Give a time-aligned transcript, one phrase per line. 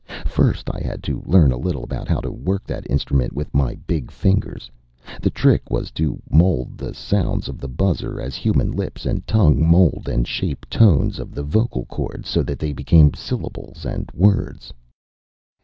[0.25, 3.75] First I had to learn a little about how to work that instrument with my
[3.85, 4.71] big fingers.
[5.21, 9.63] The trick was to mold the sounds of the buzzer, as human lips and tongue
[9.63, 14.73] mold and shape tones of the vocal cords, so that they became syllables and words.